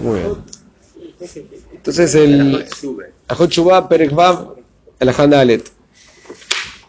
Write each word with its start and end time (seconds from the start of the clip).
Muy 0.00 0.20
bien. 0.20 0.36
Entonces 1.72 2.14
el 2.14 2.66
Ajot 3.28 3.50
Shubá 3.50 3.88
Perekvav 3.88 4.56
el 4.98 5.08
Handalet. 5.08 5.70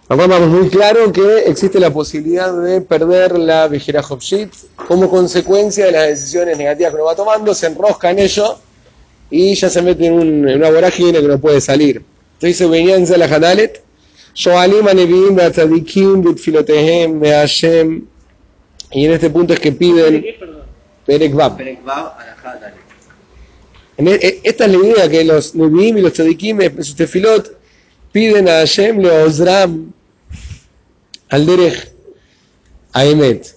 Acá 0.09 0.27
vamos 0.27 0.47
muy 0.47 0.69
claro 0.69 1.11
que 1.11 1.39
existe 1.47 1.79
la 1.79 1.91
posibilidad 1.91 2.53
de 2.53 2.79
perder 2.79 3.37
la 3.37 3.67
Vejera 3.67 4.01
Hopshit 4.01 4.49
como 4.87 5.09
consecuencia 5.09 5.85
de 5.87 5.91
las 5.91 6.07
decisiones 6.07 6.57
negativas 6.57 6.91
que 6.91 6.95
uno 6.95 7.05
va 7.05 7.15
tomando, 7.15 7.53
se 7.53 7.67
enrosca 7.67 8.11
en 8.11 8.19
ello 8.19 8.57
y 9.29 9.53
ya 9.55 9.69
se 9.69 9.81
mete 9.81 10.05
en, 10.05 10.13
un, 10.13 10.47
en 10.47 10.59
una 10.59 10.71
vorágine 10.71 11.19
que 11.19 11.27
no 11.27 11.39
puede 11.39 11.59
salir. 11.59 11.97
Entonces 12.35 12.59
dice, 12.59 12.67
venían 12.67 13.05
la 13.19 13.25
Hanalet, 13.25 13.83
y 18.91 19.05
en 19.05 19.11
este 19.11 19.29
punto 19.31 19.53
es 19.53 19.59
que 19.59 19.71
piden 19.71 20.23
Perekvab. 23.97 24.23
E, 24.23 24.39
esta 24.43 24.65
es 24.65 24.71
la 24.71 24.77
idea 24.77 25.09
que 25.09 25.23
los 25.23 25.55
Nevim 25.55 25.97
y 25.97 26.01
los 26.01 26.13
Tzadikim 26.13 26.61
en 26.61 26.83
sus 26.83 26.95
tefilot 26.95 27.57
piden 28.11 28.47
a 28.47 28.59
Hashem, 28.59 28.99
le 28.99 29.09
Ozram, 29.09 29.91
al 31.29 31.45
Derech, 31.45 31.91
a 32.93 33.05
Emet. 33.05 33.55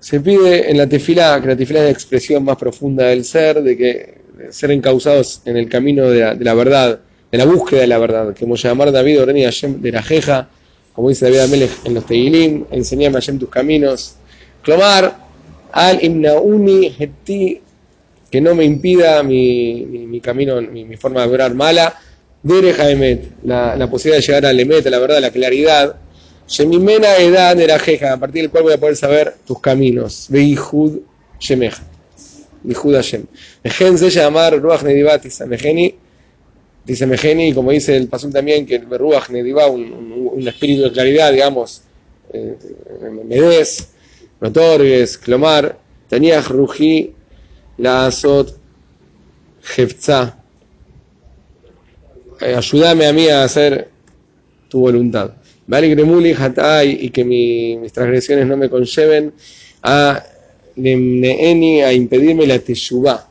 Se 0.00 0.20
pide 0.20 0.70
en 0.70 0.78
la 0.78 0.88
tefila, 0.88 1.40
que 1.40 1.48
la 1.48 1.56
tefila 1.56 1.80
es 1.80 1.84
la 1.86 1.90
expresión 1.90 2.44
más 2.44 2.56
profunda 2.56 3.06
del 3.06 3.24
ser, 3.24 3.62
de 3.62 3.76
que 3.76 4.18
ser 4.50 4.70
encausados 4.70 5.42
en 5.44 5.56
el 5.56 5.68
camino 5.68 6.08
de 6.08 6.36
la, 6.44 6.54
verdad, 6.54 7.00
de 7.30 7.38
la 7.38 7.44
búsqueda 7.44 7.80
de 7.80 7.86
la 7.88 7.98
verdad, 7.98 8.32
que 8.34 8.40
como 8.40 8.54
llamar 8.54 8.92
David 8.92 9.22
Oreni 9.22 9.44
Hashem 9.44 9.80
de 9.82 9.92
la 9.92 10.02
Jeja, 10.02 10.48
como 10.94 11.10
dice 11.10 11.26
David 11.26 11.40
Amelech 11.40 11.70
en 11.84 11.94
los 11.94 12.06
Tegilim, 12.06 12.64
enseñame 12.70 13.14
Hashem 13.14 13.38
tus 13.38 13.50
caminos. 13.50 14.14
Clomar, 14.62 15.16
al 15.72 16.02
imnauni 16.02 16.94
heti, 16.98 17.60
que 18.30 18.40
no 18.40 18.54
me 18.54 18.64
impida 18.64 19.22
mi, 19.22 19.84
mi, 19.86 20.20
camino, 20.20 20.60
mi, 20.60 20.84
mi, 20.84 20.96
forma 20.96 21.26
de 21.26 21.32
orar 21.34 21.54
mala, 21.54 21.98
Dereja 22.42 22.90
Emet, 22.90 23.30
la, 23.44 23.74
la 23.76 23.90
posibilidad 23.90 24.20
de 24.20 24.26
llegar 24.26 24.46
al 24.46 24.60
Emet, 24.60 24.86
la 24.86 24.98
verdad, 24.98 25.20
la 25.20 25.30
claridad. 25.30 25.96
Shemimena 26.46 27.16
edad 27.18 27.56
de 27.56 27.66
la 27.66 27.78
jeja, 27.78 28.14
a 28.14 28.16
partir 28.16 28.42
del 28.42 28.50
cual 28.50 28.62
voy 28.62 28.72
a 28.72 28.80
poder 28.80 28.96
saber 28.96 29.34
tus 29.46 29.60
caminos. 29.60 30.26
Veihud 30.30 31.00
Shemeja. 31.38 31.82
Veihud 32.62 32.94
Hashem. 32.94 33.26
Mejen 33.62 33.98
se 33.98 34.10
llamar 34.10 34.58
Ruach 34.58 34.82
Nedivat 34.82 35.24
Mejeni. 35.46 35.94
Dice 36.84 37.06
Mejeni, 37.06 37.52
como 37.52 37.70
dice 37.70 37.96
el 37.96 38.08
Pasuk 38.08 38.32
también, 38.32 38.64
que 38.64 38.76
el 38.76 38.86
Ruach 38.88 39.28
Nedivat, 39.28 39.70
un, 39.70 40.30
un, 40.32 40.48
espíritu 40.48 40.84
de 40.84 40.92
claridad, 40.92 41.32
digamos, 41.32 41.82
eh, 42.32 42.56
Medes, 43.26 43.90
Notorgues, 44.40 45.18
Clomar, 45.18 45.78
tenía 46.08 46.40
Ruji, 46.40 47.14
La 47.78 48.06
Azot, 48.06 48.56
Jefza 49.62 50.38
eh, 52.40 52.54
ayúdame 52.54 53.06
a 53.06 53.12
mí 53.12 53.28
a 53.28 53.44
hacer 53.44 53.88
tu 54.68 54.80
voluntad. 54.80 55.32
Vale, 55.66 55.88
Gremuli, 55.88 56.32
Hatay, 56.32 56.98
y 57.00 57.10
que 57.10 57.24
mis 57.24 57.92
transgresiones 57.92 58.46
no 58.46 58.56
me 58.56 58.70
conlleven 58.70 59.32
a 59.82 60.22
Lemneeni, 60.76 61.82
a 61.82 61.92
impedirme 61.92 62.46
la 62.46 62.58
Teshuvah. 62.58 63.26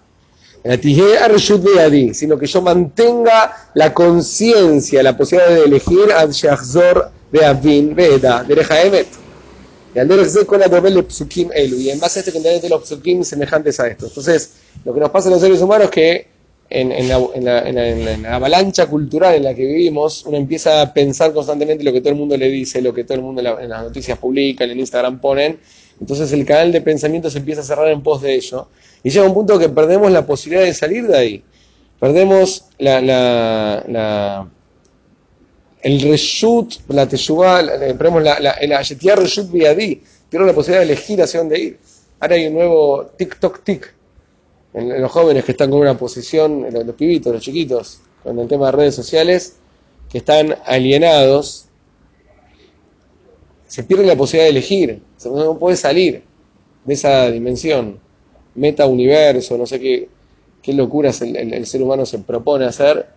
Sino 2.13 2.37
que 2.37 2.45
yo 2.45 2.61
mantenga 2.61 3.69
la 3.73 3.93
conciencia, 3.93 5.01
la 5.01 5.15
posibilidad 5.15 5.55
de 5.55 5.63
elegir 5.63 6.11
Ad 6.15 6.31
Shachzor 6.31 7.09
de 7.31 7.45
Avin 7.45 7.95
Veda, 7.95 8.43
de. 8.43 9.05
Y 10.05 11.87
la 11.87 11.91
en 11.91 11.99
base 11.99 12.19
a 12.19 12.21
este 12.21 12.31
que 12.31 12.39
de 12.39 12.69
los 12.69 12.83
Psukim 12.83 13.23
semejantes 13.23 13.79
a 13.79 13.87
esto. 13.87 14.07
Entonces, 14.07 14.51
lo 14.85 14.93
que 14.93 14.99
nos 14.99 15.09
pasa 15.09 15.29
a 15.29 15.31
los 15.31 15.41
seres 15.41 15.61
humanos 15.61 15.85
es 15.85 15.91
que 15.91 16.27
en, 16.69 17.09
la, 18.23 18.35
avalancha 18.35 18.87
cultural 18.87 19.35
en 19.35 19.43
la 19.43 19.53
que 19.55 19.65
vivimos, 19.65 20.25
uno 20.25 20.37
empieza 20.37 20.81
a 20.81 20.93
pensar 20.93 21.33
constantemente 21.33 21.83
lo 21.83 21.93
que 21.93 22.01
todo 22.01 22.09
el 22.09 22.19
mundo 22.19 22.37
le 22.37 22.49
dice, 22.49 22.81
lo 22.81 22.93
que 22.93 23.05
todo 23.05 23.15
el 23.15 23.23
mundo 23.23 23.41
en, 23.41 23.69
las 23.69 23.83
noticias 23.83 24.17
publica, 24.19 24.65
en 24.65 24.79
Instagram 24.79 25.19
ponen. 25.19 25.59
Entonces 25.99 26.31
el 26.31 26.45
canal 26.45 26.71
de 26.71 26.81
pensamiento 26.81 27.29
se 27.29 27.39
empieza 27.39 27.61
a 27.61 27.63
cerrar 27.63 27.87
en 27.87 28.03
pos 28.03 28.21
de 28.21 28.35
ello. 28.35 28.67
Y 29.03 29.09
llega 29.09 29.25
un 29.25 29.33
punto 29.33 29.57
que 29.57 29.69
perdemos 29.69 30.11
la 30.11 30.25
posibilidad 30.25 30.65
de 30.65 30.73
salir 30.73 31.07
de 31.07 31.17
ahí. 31.17 31.43
Perdemos 31.99 32.65
la, 32.77 33.01
la, 33.01 34.47
el 35.87 36.01
reshut, 36.01 36.73
la 36.89 37.07
teshuvah, 37.07 37.61
la, 37.61 38.51
el 38.59 39.17
reshut 39.17 39.49
viadí. 39.49 40.01
Pierdo 40.29 40.45
la 40.45 40.53
posibilidad 40.53 40.85
de 40.85 40.91
elegir 40.91 41.21
hacia 41.21 41.39
dónde 41.39 41.59
ir. 41.59 41.79
Ahora 42.19 42.35
hay 42.35 42.47
un 42.47 42.55
nuevo 42.55 43.11
TikTok-Tik 43.17 43.85
en, 44.73 45.01
los 45.01 45.09
jóvenes 45.09 45.45
que 45.45 45.53
están 45.53 45.71
con 45.71 45.79
una 45.79 45.97
posición, 45.97 46.67
los, 46.71 46.95
pibitos, 46.95 47.31
los 47.31 47.41
chiquitos, 47.41 48.01
con 48.21 48.37
el 48.37 48.49
tema 48.49 48.65
de 48.65 48.71
redes 48.73 48.95
sociales, 48.95 49.55
que 50.09 50.17
están 50.17 50.57
alienados, 50.65 51.67
se 53.67 53.83
pierde 53.83 54.05
la 54.05 54.17
posibilidad 54.17 54.45
de 54.45 54.51
elegir, 54.51 55.01
no 55.23 55.57
puede 55.57 55.77
salir 55.77 56.21
de 56.83 56.93
esa 56.93 57.31
dimensión, 57.31 57.97
meta 58.55 58.85
universo, 58.85 59.57
no 59.57 59.65
sé 59.65 59.79
qué, 59.79 60.09
qué 60.61 60.73
locuras 60.73 61.21
el, 61.21 61.65
ser 61.65 61.81
humano 61.81 62.05
se 62.05 62.19
propone 62.19 62.65
hacer 62.65 63.16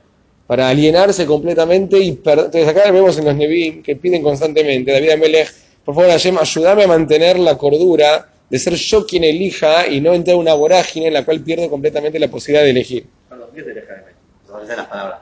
para 0.51 0.69
alienarse 0.69 1.27
completamente 1.27 1.97
y 2.01 2.09
entonces 2.09 2.67
acá 2.67 2.91
vemos 2.91 3.17
en 3.17 3.25
los 3.25 3.37
Nevim 3.37 3.85
que 3.85 3.95
piden 3.95 4.21
constantemente, 4.21 4.91
David 4.91 5.11
Amelech, 5.11 5.49
por 5.85 5.95
favor 5.95 6.11
Hashem, 6.11 6.39
ayúdame 6.39 6.83
a 6.83 6.89
mantener 6.89 7.39
la 7.39 7.57
cordura 7.57 8.29
de 8.51 8.59
ser 8.59 8.75
yo 8.75 9.07
quien 9.07 9.23
elija 9.23 9.87
y 9.87 10.01
no 10.01 10.13
entrar 10.13 10.35
en 10.35 10.41
una 10.41 10.55
vorágine 10.55 11.07
en 11.07 11.15
la 11.15 11.25
cual 11.25 11.41
pierdo 11.41 11.71
completamente 11.71 12.19
la 12.19 12.27
posibilidad 12.27 12.65
de 12.65 12.71
elegir. 12.71 13.07
Perdón, 13.29 13.49
¿qué 13.55 13.63
te 13.63 13.75
deja 13.75 13.95
de 13.95 14.77
las 14.77 14.87
palabras. 14.89 15.21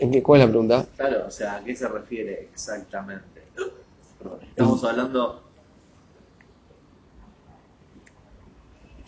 ¿En 0.00 0.10
qué, 0.10 0.24
¿Cuál 0.24 0.40
es 0.40 0.46
la 0.48 0.50
pregunta? 0.50 0.86
Claro, 0.96 1.26
o 1.28 1.30
sea, 1.30 1.54
¿a 1.54 1.62
qué 1.62 1.76
se 1.76 1.86
refiere 1.86 2.48
exactamente? 2.52 3.42
Estamos 4.48 4.82
hablando. 4.82 5.44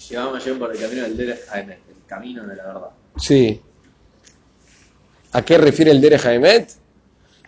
Llevamos 0.09 0.41
ayer 0.41 0.59
por 0.61 0.71
el 0.71 0.81
camino 0.81 1.03
del 1.03 1.17
Derech 1.17 1.41
el 1.57 1.77
camino 2.07 2.47
de 2.47 2.55
la 2.55 2.67
verdad. 2.67 2.91
Sí. 3.17 3.63
¿A 5.33 5.43
qué 5.43 5.59
refiere 5.59 5.91
el 5.91 6.01
Derech 6.01 6.25
Haemet? 6.25 6.71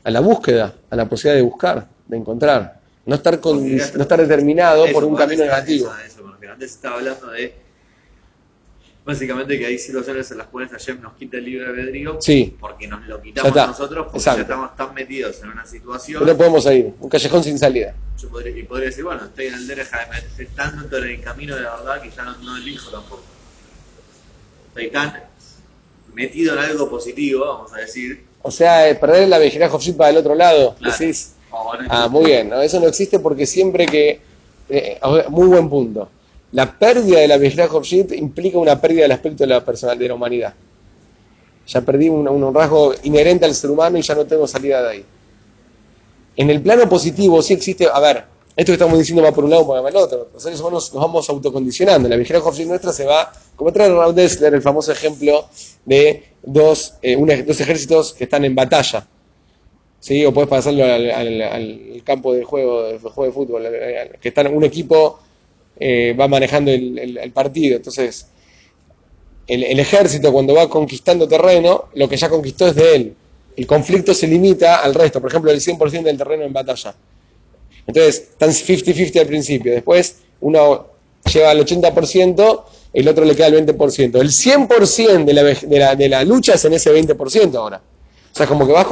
A 0.05 0.11
la 0.11 0.21
búsqueda, 0.21 0.75
a 0.89 0.97
la 0.97 1.09
posibilidad 1.09 1.37
de 1.37 1.43
buscar, 1.43 1.87
de 2.07 2.17
encontrar. 2.17 2.81
No 3.07 3.15
estar, 3.15 3.41
con, 3.41 3.77
no 3.77 4.03
estar 4.03 4.21
determinado 4.21 4.87
por 4.93 5.05
un 5.05 5.17
camino 5.17 5.45
negativo. 5.45 5.93
Eso, 6.07 6.21
antes 6.51 6.73
estaba 6.73 6.97
hablando 6.97 7.31
de 7.31 7.55
básicamente 9.05 9.59
que 9.59 9.67
hay 9.67 9.79
situaciones 9.79 10.31
en 10.31 10.39
las 10.39 10.47
cuales 10.49 10.71
Hashem 10.71 11.01
nos 11.01 11.15
quita 11.15 11.39
el 11.39 11.45
libre 11.45 11.67
albedrío 11.67 12.19
sí. 12.21 12.55
porque 12.61 12.87
nos 12.87 13.07
lo 13.07 13.21
quitamos 13.21 13.55
nosotros 13.55 14.09
porque 14.13 14.25
ya 14.25 14.35
estamos 14.35 14.77
tan 14.77 14.95
metidos 14.95 15.43
en 15.43 15.51
una 15.51 15.67
situación. 15.67 16.25
No 16.25 16.37
podemos 16.37 16.67
ir, 16.67 16.93
un 17.01 17.09
callejón 17.09 17.43
sin 17.43 17.59
salida. 17.59 17.95
Yo 18.19 18.29
podría, 18.29 18.57
y 18.57 18.63
podría 18.65 18.89
decir, 18.89 19.05
bueno, 19.05 19.25
estoy 19.25 19.47
en 19.47 19.55
el 19.55 19.67
derecha, 19.67 20.03
estoy 20.13 20.47
tanto 20.47 20.99
en 20.99 21.05
el 21.05 21.21
camino 21.21 21.57
de 21.57 21.63
la 21.63 21.77
verdad 21.77 22.03
que 22.03 22.11
ya 22.11 22.25
no, 22.25 22.57
elijo 22.57 22.91
tampoco. 22.91 23.25
Estoy 24.69 24.91
tan 24.91 25.15
metido 26.15 26.55
en 26.55 26.61
algo 26.61 26.89
positivo, 26.89 27.47
vamos 27.47 27.73
a 27.73 27.79
decir. 27.79 28.25
O 28.43 28.51
sea, 28.51 28.89
eh, 28.89 28.95
perder 28.95 29.29
la 29.29 29.39
vigilancia 29.39 29.97
para 29.97 30.11
el 30.11 30.17
otro 30.17 30.35
lado, 30.35 30.77
decís. 30.81 31.35
Ah, 31.89 32.09
muy 32.09 32.27
bien, 32.27 32.53
eso 32.63 32.81
no 32.81 32.87
existe 32.87 33.19
porque 33.19 33.47
siempre 33.47 33.87
que... 33.87 34.21
Eh, 34.69 35.01
muy 35.29 35.49
buen 35.49 35.69
punto. 35.69 36.09
La 36.53 36.79
pérdida 36.79 37.21
de 37.21 37.29
la 37.29 37.39
Bejra 37.39 37.67
Horshit 37.67 38.13
implica 38.13 38.59
una 38.59 38.81
pérdida 38.81 39.03
del 39.03 39.13
aspecto 39.13 39.45
de 39.45 39.49
la 39.49 39.65
personal 39.65 39.99
de 39.99 40.09
la 40.09 40.15
humanidad. 40.15 40.55
Ya 41.67 41.81
perdí 41.81 42.09
un, 42.09 42.55
rasgo 42.55 42.95
inherente 43.05 43.45
al 43.45 43.55
ser 43.55 43.71
humano 43.71 43.99
y 43.99 44.03
ya 44.03 44.15
no 44.15 44.25
tengo 44.25 44.47
salida 44.47 44.83
de 44.83 44.89
ahí. 44.91 45.05
En 46.37 46.51
el 46.51 46.61
plano 46.61 46.89
positivo 46.89 47.43
sí 47.43 47.55
existe, 47.55 47.87
a 47.93 48.01
ver, 48.01 48.25
esto 48.61 48.73
que 48.73 48.75
estamos 48.75 48.99
diciendo 48.99 49.23
va 49.23 49.33
por 49.33 49.45
un 49.45 49.51
lado 49.51 49.63
o 49.63 49.67
por 49.67 49.89
el 49.89 49.97
otro. 49.97 50.29
Los 50.33 50.43
seres 50.43 50.61
humanos 50.61 50.93
nos 50.93 51.03
vamos 51.03 51.29
autocondicionando. 51.29 52.09
La 52.09 52.17
Bejra 52.17 52.41
Horshit 52.41 52.67
nuestra 52.67 52.93
se 52.93 53.05
va, 53.05 53.33
como 53.57 53.73
trae 53.73 53.89
Raúl 53.89 54.15
Dessler, 54.15 54.55
el 54.55 54.63
famoso 54.63 54.93
ejemplo 54.93 55.49
de 55.85 56.25
dos, 56.43 56.95
eh, 57.03 57.45
dos 57.47 57.61
ejércitos 57.61 58.13
que 58.13 58.25
están 58.25 58.45
en 58.45 58.55
batalla 58.55 59.07
o 60.27 60.33
puedes 60.33 60.49
pasarlo 60.49 60.85
al, 60.85 62.03
campo 62.05 62.33
de 62.33 62.43
juego, 62.43 62.85
de 62.85 62.99
juego 62.99 63.25
de 63.25 63.33
fútbol, 63.33 63.63
que 64.21 64.29
está 64.29 64.49
un 64.49 64.65
equipo 64.65 65.21
eh, 65.79 66.15
va 66.19 66.27
manejando 66.27 66.71
el, 66.71 67.31
partido. 67.33 67.77
Entonces, 67.77 68.27
el, 69.47 69.79
ejército 69.79 70.33
cuando 70.33 70.55
va 70.55 70.69
conquistando 70.69 71.29
terreno, 71.29 71.87
lo 71.95 72.09
que 72.09 72.17
ya 72.17 72.29
conquistó 72.29 72.69
es 72.69 72.75
de 72.75 72.97
él. 72.97 73.15
El 73.57 73.67
conflicto 73.67 74.15
se 74.15 74.27
limita 74.27 74.77
al 74.77 74.95
resto, 74.95 75.21
por 75.21 75.31
ejemplo, 75.31 75.51
el 75.51 75.61
100% 75.61 76.03
del 76.03 76.17
terreno 76.17 76.45
en 76.45 76.53
batalla. 76.53 76.95
Entonces, 77.87 78.29
están 78.31 78.51
50-50 78.51 79.21
al 79.21 79.27
principio. 79.27 79.73
Después, 79.73 80.17
uno 80.41 80.87
lleva 81.33 81.51
al 81.51 81.65
80%, 81.65 82.63
el 82.93 83.09
otro 83.09 83.25
le 83.25 83.37
queda 83.37 83.49
el 83.49 83.67
20%. 83.67 84.21
El 84.21 84.29
100% 84.31 85.25
de 85.25 85.33
la, 85.33 85.43
de, 85.43 85.79
la, 85.79 85.95
de 85.95 86.09
la 86.09 86.25
lucha 86.25 86.55
es 86.55 86.65
en 86.65 86.75
ese 86.75 86.93
20% 86.93 87.55
ahora. 87.55 87.81
O 88.33 88.37
sea, 88.37 88.47
como 88.47 88.67
que 88.67 88.73
vas 88.73 88.87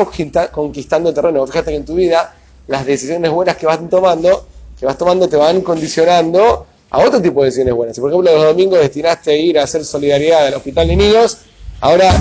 conquistando 0.50 1.14
terreno. 1.14 1.46
Fíjate 1.46 1.70
que 1.70 1.76
en 1.76 1.85
tu 1.85 1.94
vida 1.94 2.35
las 2.67 2.85
decisiones 2.85 3.31
buenas 3.31 3.56
que 3.56 3.67
vas 3.67 3.79
tomando, 3.88 4.46
que 4.79 4.87
vas 4.87 4.99
tomando 4.99 5.29
te 5.29 5.37
van 5.37 5.61
condicionando 5.62 6.67
a 6.91 6.99
otro 7.00 7.20
tipo 7.20 7.41
de 7.41 7.46
decisiones 7.46 7.75
buenas. 7.75 7.94
Si 7.96 8.00
por 8.00 8.11
ejemplo 8.11 8.32
los 8.32 8.44
domingos 8.44 8.79
destinaste 8.81 9.32
a 9.32 9.37
ir 9.37 9.58
a 9.58 9.64
hacer 9.64 9.84
solidaridad 9.84 10.46
al 10.46 10.55
hospital 10.55 10.88
de 10.88 10.96
niños, 10.96 11.38
ahora 11.81 12.12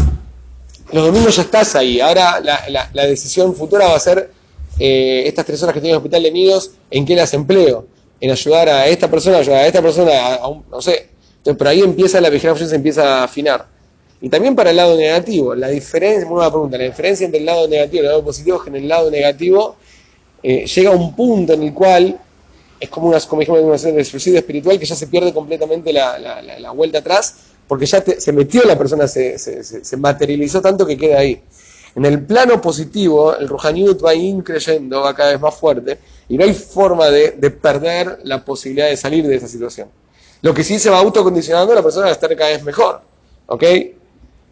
los 0.91 1.05
domingos 1.05 1.35
ya 1.35 1.41
estás 1.43 1.75
ahí. 1.75 1.99
Ahora 1.99 2.39
la, 2.39 2.89
la, 2.93 3.05
decisión 3.05 3.55
futura 3.55 3.87
va 3.87 3.95
a 3.95 3.99
ser 3.99 4.31
eh, 4.79 5.23
estas 5.25 5.45
tres 5.45 5.61
horas 5.63 5.73
que 5.73 5.81
tienes 5.81 5.95
en 5.95 5.95
el 5.95 6.05
hospital 6.05 6.23
de 6.23 6.31
niños, 6.31 6.71
¿en 6.91 7.05
qué 7.05 7.15
las 7.15 7.33
empleo? 7.33 7.85
En 8.19 8.31
ayudar 8.31 8.69
a 8.69 8.87
esta 8.87 9.09
persona, 9.09 9.37
ayudar 9.37 9.59
a 9.59 9.67
esta 9.67 9.81
persona, 9.81 10.35
a, 10.35 10.49
no 10.69 10.81
sé. 10.81 11.09
Entonces, 11.37 11.57
pero 11.57 11.69
ahí 11.69 11.81
empieza 11.81 12.19
la 12.19 12.29
vigilancia, 12.29 12.67
se 12.67 12.75
empieza 12.75 13.19
a 13.19 13.23
afinar. 13.23 13.67
Y 14.19 14.29
también 14.29 14.55
para 14.55 14.71
el 14.71 14.77
lado 14.77 14.97
negativo, 14.97 15.53
la 15.53 15.67
diferencia, 15.67 16.27
pregunta, 16.27 16.77
la 16.77 16.85
diferencia 16.85 17.25
entre 17.25 17.39
el 17.39 17.45
lado 17.45 17.67
negativo 17.67 18.01
y 18.01 18.05
el 18.05 18.11
lado 18.11 18.23
positivo 18.23 18.57
es 18.57 18.63
que 18.63 18.69
en 18.69 18.75
el 18.77 18.87
lado 18.87 19.11
negativo 19.11 19.75
eh, 20.41 20.65
llega 20.65 20.91
un 20.91 21.15
punto 21.15 21.53
en 21.53 21.63
el 21.63 21.73
cual 21.73 22.19
es 22.79 22.89
como 22.89 23.09
una, 23.09 23.19
como 23.21 23.41
dijimos, 23.41 23.81
de 23.81 24.05
suicidio 24.05 24.39
espiritual 24.39 24.79
que 24.79 24.85
ya 24.85 24.95
se 24.95 25.07
pierde 25.07 25.33
completamente 25.33 25.93
la, 25.93 26.17
la, 26.19 26.41
la, 26.41 26.71
vuelta 26.71 26.99
atrás, 26.99 27.35
porque 27.67 27.85
ya 27.85 28.03
se 28.17 28.31
metió 28.31 28.63
la 28.63 28.77
persona, 28.77 29.07
se, 29.07 29.37
se, 29.39 29.63
se, 29.63 29.97
materializó 29.97 30.61
tanto 30.61 30.85
que 30.85 30.97
queda 30.97 31.19
ahí. 31.19 31.41
En 31.97 32.05
el 32.05 32.23
plano 32.23 32.61
positivo, 32.61 33.35
el 33.35 33.47
Ruhaniut 33.47 34.05
va 34.05 34.13
increyendo, 34.13 35.01
va 35.01 35.15
cada 35.15 35.31
vez 35.31 35.41
más 35.41 35.55
fuerte, 35.55 35.97
y 36.29 36.37
no 36.37 36.43
hay 36.43 36.53
forma 36.53 37.09
de, 37.09 37.31
de, 37.31 37.49
perder 37.49 38.19
la 38.23 38.45
posibilidad 38.45 38.87
de 38.87 38.95
salir 38.95 39.25
de 39.25 39.35
esa 39.35 39.47
situación. 39.47 39.89
Lo 40.43 40.53
que 40.53 40.63
sí 40.63 40.77
se 40.77 40.91
va 40.91 40.99
autocondicionando, 40.99 41.73
la 41.73 41.81
persona 41.81 42.05
va 42.05 42.11
a 42.11 42.13
estar 42.13 42.33
cada 42.35 42.51
vez 42.51 42.63
mejor. 42.63 43.01
¿Ok? 43.47 43.63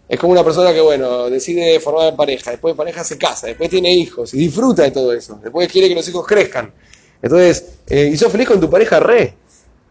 Es 0.10 0.20
como 0.20 0.34
una 0.34 0.44
persona 0.44 0.74
que, 0.74 0.82
bueno, 0.82 1.30
decide 1.30 1.80
formar 1.80 2.16
pareja, 2.16 2.50
después 2.50 2.74
de 2.74 2.78
pareja 2.78 3.04
se 3.04 3.16
casa, 3.20 3.46
después 3.46 3.70
tiene 3.70 3.94
hijos 3.94 4.34
y 4.34 4.38
disfruta 4.38 4.82
de 4.82 4.90
todo 4.90 5.14
eso, 5.14 5.40
después 5.44 5.72
quiere 5.72 5.88
que 5.88 5.94
los 5.94 6.08
hijos 6.10 6.26
crezcan. 6.26 6.74
Entonces, 7.22 7.78
eh, 7.88 8.10
y 8.12 8.18
sos 8.18 8.32
feliz 8.32 8.48
con 8.48 8.60
tu 8.60 8.72
pareja 8.72 9.00
re. 9.00 9.36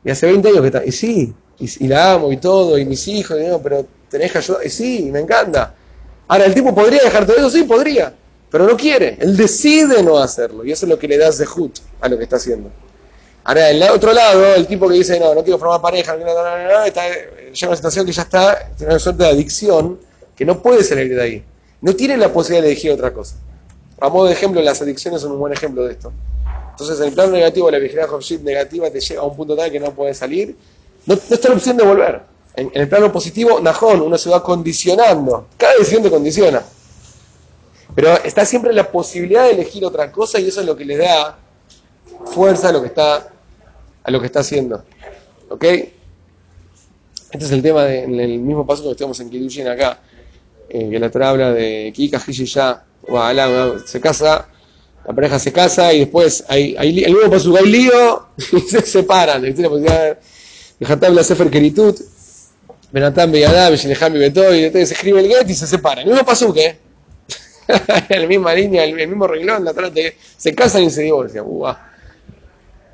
Y 0.05 0.11
hace 0.11 0.27
20 0.27 0.49
años 0.49 0.61
que 0.61 0.67
está, 0.67 0.85
y 0.85 0.91
sí, 0.91 1.33
y, 1.61 1.87
la 1.87 2.15
amo 2.15 2.33
y 2.33 2.39
todo, 2.39 2.77
y 2.79 2.85
mis 2.85 3.07
hijos, 3.07 3.39
y 3.41 3.45
pero 3.63 3.87
tenés 4.11 4.33
que 4.33 4.39
ayudar, 4.39 4.67
y 4.67 4.71
sí, 4.71 5.09
me 5.13 5.21
encanta. 5.21 5.77
Ahora, 6.29 6.47
¿el 6.47 6.55
tipo 6.55 6.75
podría 6.75 7.03
dejar 7.03 7.27
todo 7.27 7.37
eso? 7.37 7.51
Sí, 7.51 7.65
podría, 7.65 8.15
pero 8.51 8.67
no 8.67 8.77
quiere, 8.77 9.19
él 9.21 9.37
decide 9.37 10.03
no 10.03 10.19
hacerlo, 10.19 10.65
y 10.65 10.73
eso 10.73 10.87
es 10.87 10.91
lo 10.91 10.99
que 10.99 11.09
le 11.09 11.19
da 11.19 11.31
Zehut 11.33 11.79
a 12.01 12.09
lo 12.09 12.17
que 12.17 12.25
está 12.25 12.37
haciendo. 12.37 12.71
Ahora, 13.45 13.69
el 13.71 13.83
otro 13.83 14.13
lado, 14.13 14.55
el 14.55 14.67
tipo 14.67 14.89
que 14.89 14.95
dice, 14.95 15.21
no, 15.21 15.35
no 15.35 15.43
quiero 15.43 15.59
formar 15.59 15.83
pareja, 15.83 16.17
no, 16.17 16.25
no, 16.25 16.33
no, 16.35 16.85
está, 16.85 17.03
llega 17.09 17.69
una 17.69 17.77
situación 17.77 18.07
que 18.07 18.13
ya 18.13 18.23
está, 18.23 18.71
tiene 18.77 18.93
una 18.93 18.99
suerte 18.99 19.23
de 19.23 19.29
adicción, 19.29 19.99
que 20.35 20.45
no 20.45 20.63
puede 20.63 20.83
salir 20.83 21.15
de 21.15 21.23
ahí. 21.23 21.45
No 21.81 21.95
tiene 21.95 22.17
la 22.17 22.33
posibilidad 22.33 22.65
de 22.65 22.73
elegir 22.73 22.93
otra 22.93 23.13
cosa. 23.13 23.37
A 24.01 24.09
modo 24.09 24.27
de 24.27 24.33
ejemplo, 24.33 24.61
las 24.63 24.81
adicciones 24.81 25.21
son 25.21 25.33
un 25.33 25.39
buen 25.39 25.53
ejemplo 25.53 25.85
de 25.85 25.93
esto. 25.93 26.13
Entonces, 26.71 26.99
en 27.01 27.09
el 27.09 27.13
plano 27.13 27.33
negativo, 27.33 27.71
la 27.71 27.79
vigilancia 27.79 28.39
negativa 28.43 28.91
te 28.91 29.01
lleva 29.01 29.23
a 29.23 29.27
un 29.27 29.37
punto 29.37 29.55
tal 29.55 29.71
que 29.71 29.79
no 29.79 29.93
puedes 29.95 30.19
salir. 30.19 30.57
No, 31.07 31.15
está 31.15 31.49
la 31.49 31.55
opción 31.55 31.77
de 31.77 31.85
volver. 31.85 32.23
En, 32.57 32.71
el 32.75 32.89
plano 32.89 33.13
positivo, 33.13 33.61
Najón, 33.61 34.01
uno 34.01 34.17
se 34.19 34.31
va 34.31 34.43
condicionando. 34.43 35.49
Cada 35.57 35.75
decisión 35.75 36.03
te 36.03 36.11
condiciona. 36.11 36.63
Pero 37.95 38.23
está 38.25 38.45
siempre 38.45 38.73
la 38.73 38.91
posibilidad 38.91 39.45
de 39.45 39.53
elegir 39.53 39.85
otra 39.85 40.11
cosa 40.11 40.41
y 40.41 40.49
eso 40.49 40.61
es 40.61 40.67
lo 40.67 40.77
que 40.77 40.85
le 40.85 40.97
da 40.97 41.39
fuerza 42.27 42.71
a 42.71 42.73
lo 42.73 42.81
que 42.81 42.89
está, 42.89 43.33
a 44.03 44.11
lo 44.11 44.21
que 44.21 44.27
está 44.27 44.41
haciendo. 44.41 44.85
¿Ok? 45.49 45.65
Este 45.65 47.45
es 47.47 47.51
el 47.51 47.63
tema 47.63 47.85
del 47.85 48.19
el 48.19 48.39
mismo 48.39 48.67
paso 48.67 48.85
que 48.85 48.91
estamos 48.91 49.19
en 49.21 49.31
Kidushin 49.31 49.69
acá. 49.69 50.01
Que 50.69 50.99
la 50.99 51.11
Torah 51.11 51.31
habla 51.31 51.53
de 51.53 51.93
Kika 51.95 52.21
ya 52.27 52.85
se 53.87 54.01
casa 54.01 54.49
la 55.07 55.15
pareja 55.15 55.39
se 55.39 55.53
casa 55.53 55.93
y 55.93 56.01
después 56.01 56.45
hay, 56.49 56.75
el 56.79 57.15
mismo 57.15 57.31
paso, 57.31 57.55
hay 57.57 57.67
lío 57.67 58.27
y 58.53 58.61
se 58.61 58.81
separan. 58.83 59.43
Dejatam 60.81 61.15
la 61.15 61.23
Sefer 61.23 61.51
Keritut, 61.51 62.01
Benatán 62.95 63.33
Beyadá, 63.33 63.71
Beshelejam 63.71 64.15
y 64.15 64.19
Beto, 64.21 64.55
y 64.55 64.67
entonces 64.67 64.91
se 64.91 64.95
escribe 64.95 65.19
el 65.19 65.27
get 65.27 65.51
y 65.51 65.55
se 65.55 65.67
separan. 65.67 66.07
Mismo 66.07 66.25
paso 66.25 66.55
que 66.55 66.79
la 68.09 68.27
misma 68.29 68.55
línea, 68.55 68.85
el, 68.85 68.95
mismo 68.95 69.27
renglón, 69.27 69.65
la 69.65 69.75
trate, 69.75 70.17
se 70.37 70.55
casan 70.55 70.85
y 70.85 70.91
se 70.91 71.03
divorcian. 71.03 71.45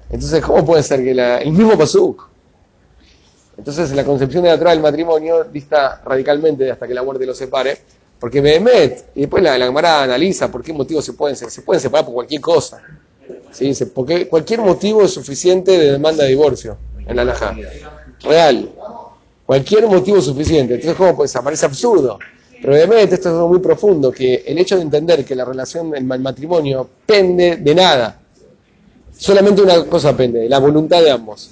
Entonces, 0.09 0.43
¿cómo 0.43 0.65
puede 0.65 0.83
ser 0.83 1.05
que 1.05 1.13
la, 1.13 1.37
el 1.43 1.53
mismo 1.53 1.77
pasuk? 1.77 2.31
Entonces, 3.59 3.91
la 3.93 4.03
concepción 4.03 4.43
de 4.43 4.49
la 4.49 4.57
Torah 4.57 4.71
del 4.71 4.81
matrimonio 4.81 5.45
dista 5.45 6.01
radicalmente 6.03 6.71
hasta 6.71 6.89
que 6.89 6.95
la 6.95 7.03
muerte 7.03 7.27
los 7.27 7.37
separe. 7.37 7.77
Porque 8.19 8.41
Behemet, 8.41 9.11
y 9.17 9.21
después 9.21 9.43
la, 9.43 9.59
la 9.59 10.03
analiza 10.03 10.51
por 10.51 10.63
qué 10.63 10.73
motivo 10.73 11.03
se 11.03 11.13
pueden, 11.13 11.37
se 11.37 11.61
pueden 11.61 11.79
separar 11.83 12.07
por 12.07 12.15
cualquier 12.15 12.41
cosa. 12.41 12.81
¿sí? 13.51 13.75
Porque 13.95 14.29
cualquier 14.29 14.61
motivo 14.61 15.03
es 15.03 15.13
suficiente 15.13 15.73
de 15.73 15.93
demanda 15.93 16.23
de 16.25 16.31
divorcio 16.31 16.79
en 17.07 17.17
la 17.17 17.25
Laja. 17.25 17.55
Real. 18.23 18.71
Cualquier 19.51 19.85
motivo 19.89 20.21
suficiente. 20.23 20.75
Entonces, 20.75 20.97
¿cómo 20.97 21.17
pues 21.17 21.33
Parece 21.33 21.67
absurdo. 21.67 22.21
Pero 22.61 22.73
Behemet, 22.73 23.13
esto 23.13 23.31
es 23.31 23.35
algo 23.35 23.49
muy 23.49 23.59
profundo, 23.59 24.13
que 24.13 24.45
el 24.47 24.57
hecho 24.59 24.77
de 24.77 24.83
entender 24.83 25.25
que 25.25 25.35
la 25.35 25.45
relación, 25.45 25.93
el 25.93 26.05
matrimonio, 26.05 26.89
pende 27.05 27.57
de 27.57 27.75
nada. 27.75 28.17
Solamente 29.19 29.61
una 29.61 29.85
cosa 29.87 30.17
pende, 30.17 30.49
la 30.49 30.61
voluntad 30.61 31.03
de 31.03 31.11
ambos. 31.11 31.51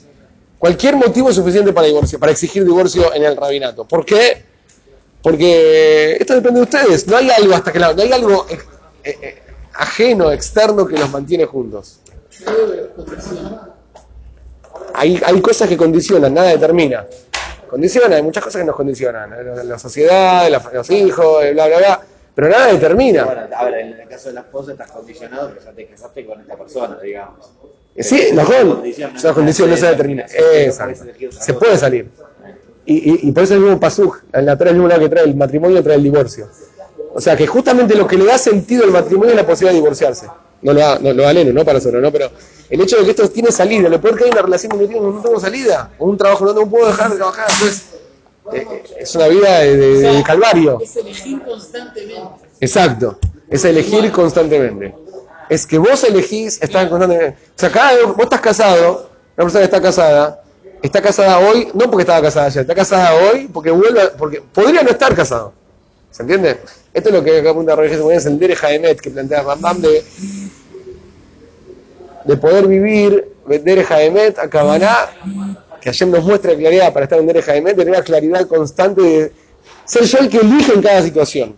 Cualquier 0.60 0.94
motivo 0.94 1.30
es 1.30 1.34
suficiente 1.34 1.72
para 1.72 1.88
divorcio, 1.88 2.20
para 2.20 2.30
exigir 2.30 2.64
divorcio 2.64 3.12
en 3.12 3.24
el 3.24 3.36
rabinato. 3.36 3.84
¿Por 3.84 4.04
qué? 4.04 4.44
Porque 5.20 6.18
esto 6.20 6.36
depende 6.36 6.60
de 6.60 6.64
ustedes. 6.66 7.04
No 7.08 7.16
hay 7.16 7.30
algo 7.30 7.52
hasta 7.52 7.72
que 7.72 7.80
no 7.80 7.86
hay 7.88 8.12
algo 8.12 8.46
eh, 8.48 8.58
eh, 9.02 9.42
ajeno, 9.74 10.30
externo 10.30 10.86
que 10.86 10.96
los 10.96 11.10
mantiene 11.10 11.46
juntos. 11.46 11.98
Hay 14.94 15.40
cosas 15.42 15.68
que 15.68 15.76
condicionan, 15.76 16.32
nada 16.32 16.50
determina. 16.50 17.04
Condiciona, 17.68 18.16
hay 18.16 18.22
muchas 18.22 18.42
cosas 18.42 18.60
que 18.60 18.66
nos 18.66 18.76
condicionan. 18.76 19.30
La, 19.68 19.78
sociedad, 19.78 20.48
los 20.72 20.90
hijos, 20.90 21.44
bla, 21.52 21.66
bla, 21.66 21.78
bla. 21.78 22.00
Pero 22.34 22.48
nada 22.50 22.72
determina. 22.72 23.22
ahora, 23.22 23.80
en 23.80 24.00
el 24.00 24.08
caso 24.08 24.28
de 24.28 24.36
la 24.36 24.40
esposa 24.42 24.72
estás 24.72 24.90
condicionado 24.90 25.48
porque 25.48 25.64
ya 25.64 25.72
te 25.72 25.86
casaste 25.86 26.24
con 26.24 26.40
esta 26.40 26.56
persona, 26.56 26.98
digamos. 27.02 27.50
Sí, 27.98 28.28
la 28.32 28.44
condición, 28.44 29.16
esa 29.16 29.34
condición 29.34 29.70
no 29.70 29.76
se 29.76 29.86
determina. 29.86 30.24
Exacto. 30.54 31.04
Se 31.30 31.54
puede 31.54 31.76
salir. 31.76 32.10
Y, 32.86 33.30
por 33.32 33.42
eso 33.42 33.54
el 33.54 33.60
mismo 33.60 33.78
pasuj, 33.78 34.18
en 34.32 34.46
la 34.46 34.56
Torah 34.56 34.70
el 34.70 34.76
mismo 34.76 34.88
lado 34.88 35.00
que 35.00 35.08
trae 35.10 35.24
el 35.24 35.36
matrimonio, 35.36 35.82
trae 35.82 35.96
el 35.96 36.02
divorcio. 36.04 36.48
O 37.12 37.20
sea 37.20 37.36
que 37.36 37.46
justamente 37.46 37.94
lo 37.94 38.06
que 38.06 38.16
le 38.16 38.24
da 38.24 38.38
sentido 38.38 38.84
al 38.84 38.92
matrimonio 38.92 39.30
es 39.30 39.36
la 39.36 39.46
posibilidad 39.46 39.72
de 39.72 39.80
divorciarse. 39.80 40.26
No 40.62 40.72
lo, 40.72 40.80
da, 40.80 40.98
no, 40.98 41.12
lo 41.12 41.22
da 41.22 41.32
no 41.32 41.64
para 41.64 41.80
solo, 41.80 42.00
¿no? 42.00 42.10
Pero 42.10 42.30
el 42.68 42.80
hecho 42.80 42.96
de 42.96 43.04
que 43.04 43.10
esto 43.10 43.28
tiene 43.30 43.52
salida, 43.52 43.88
lo 43.88 44.00
peor 44.00 44.16
que 44.16 44.24
hay 44.24 44.30
una 44.30 44.42
relación 44.42 44.70
donde 44.70 44.88
no 44.88 45.22
tengo 45.22 45.40
salida, 45.40 45.90
o 45.98 46.06
un 46.06 46.18
trabajo 46.18 46.44
donde 46.46 46.62
no 46.62 46.70
puedo 46.70 46.86
dejar 46.86 47.10
de 47.10 47.16
trabajar, 47.16 47.46
entonces 47.50 47.84
eh, 48.52 48.82
es 48.98 49.14
una 49.14 49.28
vida 49.28 49.60
de, 49.60 50.22
calvario. 50.26 50.78
Es 50.80 50.96
elegir 50.96 51.42
constantemente. 51.42 52.46
Exacto, 52.60 53.18
es 53.48 53.64
elegir 53.64 54.10
constantemente. 54.12 54.94
Es 55.48 55.66
que 55.66 55.78
vos 55.78 56.04
elegís, 56.04 56.60
estás 56.60 56.88
constantemente. 56.88 57.38
O 57.56 57.58
sea, 57.58 57.70
cada 57.70 57.94
vez 57.94 58.06
vos 58.06 58.20
estás 58.20 58.40
casado, 58.40 59.10
una 59.36 59.44
persona 59.44 59.60
que 59.60 59.64
está 59.64 59.80
casada, 59.80 60.42
está 60.82 61.00
casada 61.00 61.38
hoy, 61.38 61.68
no 61.74 61.90
porque 61.90 62.02
estaba 62.02 62.20
casada 62.20 62.46
ayer, 62.46 62.62
está 62.62 62.74
casada 62.74 63.14
hoy 63.14 63.48
porque 63.52 63.70
vuelve, 63.70 64.08
porque 64.18 64.42
podría 64.52 64.82
no 64.82 64.90
estar 64.90 65.14
casado. 65.14 65.52
¿Se 66.10 66.22
entiende? 66.22 66.58
Esto 66.92 67.10
es 67.10 67.14
lo 67.14 67.22
que 67.22 67.38
acá 67.38 67.50
apunta 67.50 67.76
Roger 67.76 68.00
es 68.12 68.26
el 68.26 68.38
Dere 68.38 68.56
Jaemet 68.56 69.00
que 69.00 69.10
plantea 69.10 69.42
Rambam 69.42 69.80
de, 69.80 70.02
de 72.24 72.36
poder 72.36 72.66
vivir 72.66 73.32
Dere 73.46 73.84
Jaemet 73.84 74.38
a 74.38 74.48
Kabaná, 74.48 75.10
que 75.80 75.88
ayer 75.88 76.08
nos 76.08 76.24
muestra 76.24 76.54
claridad 76.54 76.92
para 76.92 77.04
estar 77.04 77.18
en 77.18 77.26
Dere 77.26 77.42
Jaemet, 77.42 77.76
tener 77.76 77.94
la 77.94 78.02
claridad 78.02 78.46
constante 78.46 79.00
de 79.00 79.32
ser 79.84 80.04
yo 80.04 80.18
el 80.18 80.28
que 80.28 80.38
elige 80.38 80.72
en 80.74 80.82
cada 80.82 81.02
situación. 81.02 81.56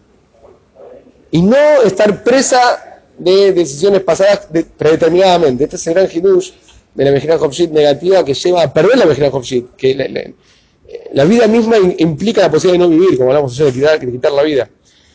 Y 1.32 1.42
no 1.42 1.82
estar 1.84 2.22
presa 2.24 3.02
de 3.18 3.52
decisiones 3.52 4.02
pasadas 4.02 4.48
predeterminadamente. 4.76 5.64
Este 5.64 5.76
es 5.76 5.86
el 5.86 5.94
gran 5.94 6.08
Hidush 6.10 6.50
de 6.94 7.04
la 7.04 7.12
Mejina 7.12 7.36
Hofshit 7.36 7.70
negativa 7.70 8.24
que 8.24 8.34
lleva 8.34 8.62
a 8.62 8.72
perder 8.72 8.98
la 8.98 9.06
Mejina 9.06 9.28
Hofshit, 9.28 9.76
que 9.76 9.94
la, 11.12 11.24
vida 11.24 11.46
misma 11.46 11.76
implica 11.98 12.40
la 12.40 12.50
posibilidad 12.50 12.84
de 12.84 12.90
no 12.90 12.98
vivir, 12.98 13.16
como 13.16 13.30
hablamos 13.30 13.52
ayer, 13.52 13.66
de 13.66 13.72
quitar, 13.72 14.00
de 14.00 14.12
quitar 14.12 14.32
la 14.32 14.42
vida. 14.42 14.70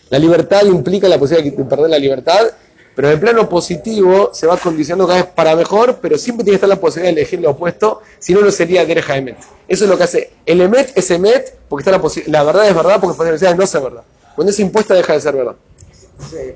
La 0.09 0.19
libertad 0.19 0.65
implica 0.65 1.07
la 1.07 1.17
posibilidad 1.17 1.57
de 1.57 1.65
perder 1.65 1.89
la 1.89 1.99
libertad, 1.99 2.47
pero 2.95 3.09
en 3.09 3.15
el 3.15 3.19
plano 3.19 3.49
positivo 3.49 4.31
se 4.33 4.47
va 4.47 4.57
condicionando 4.57 5.07
cada 5.07 5.23
vez 5.23 5.31
para 5.33 5.55
mejor, 5.55 5.99
pero 6.01 6.17
siempre 6.17 6.43
tiene 6.43 6.53
que 6.53 6.65
estar 6.65 6.69
la 6.69 6.79
posibilidad 6.79 7.13
de 7.13 7.21
elegir 7.21 7.41
lo 7.41 7.51
opuesto, 7.51 8.01
si 8.19 8.33
no, 8.33 8.41
no 8.41 8.51
sería 8.51 8.85
Dereja 8.85 9.17
Emet. 9.17 9.37
Eso 9.67 9.83
es 9.83 9.89
lo 9.89 9.97
que 9.97 10.03
hace. 10.03 10.31
El 10.45 10.61
Emet 10.61 10.97
es 10.97 11.11
Emet 11.11 11.57
porque 11.67 11.81
está 11.81 11.91
la, 11.91 12.01
la 12.27 12.43
verdad 12.43 12.67
es 12.67 12.75
verdad 12.75 12.99
porque 13.01 13.17
posibilidad 13.17 13.51
de 13.51 13.57
no 13.57 13.67
ser 13.67 13.81
verdad. 13.81 14.03
Cuando 14.35 14.51
es 14.51 14.59
impuesta 14.59 14.93
deja 14.93 15.13
de 15.13 15.21
ser 15.21 15.35
verdad. 15.35 15.55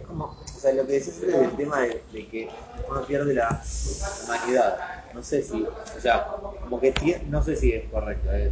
como, 0.08 0.26
o 0.26 0.60
sea, 0.60 0.74
lo 0.74 0.86
que 0.88 0.94
decís 0.94 1.14
es 1.22 1.34
el 1.34 1.52
tema 1.58 1.82
de, 1.82 2.02
de 2.14 2.28
que 2.28 2.50
uno 2.90 3.04
pierde 3.04 3.34
la 3.34 3.62
humanidad 4.26 5.00
no 5.14 5.24
sé 5.24 5.42
si, 5.42 5.64
o 5.64 6.02
sea, 6.02 6.28
como 6.62 6.80
que 6.80 6.94
no 7.30 7.44
sé 7.44 7.56
si 7.56 7.74
es 7.74 7.90
correcto. 7.92 8.30
Eh, 8.32 8.52